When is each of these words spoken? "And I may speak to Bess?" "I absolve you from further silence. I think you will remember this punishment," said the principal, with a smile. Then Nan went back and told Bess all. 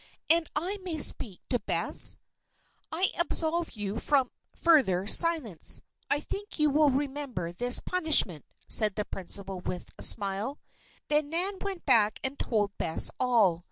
"And 0.31 0.47
I 0.55 0.77
may 0.81 0.97
speak 0.97 1.41
to 1.51 1.59
Bess?" 1.59 2.17
"I 2.91 3.09
absolve 3.19 3.73
you 3.73 3.99
from 3.99 4.31
further 4.55 5.05
silence. 5.05 5.83
I 6.09 6.19
think 6.21 6.57
you 6.57 6.71
will 6.71 6.89
remember 6.89 7.51
this 7.51 7.79
punishment," 7.79 8.43
said 8.67 8.95
the 8.95 9.05
principal, 9.05 9.59
with 9.59 9.85
a 9.99 10.01
smile. 10.01 10.59
Then 11.09 11.29
Nan 11.29 11.59
went 11.61 11.85
back 11.85 12.19
and 12.23 12.39
told 12.39 12.75
Bess 12.79 13.11
all. 13.19 13.59